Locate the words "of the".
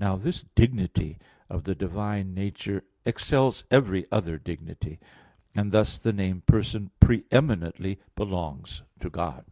1.48-1.76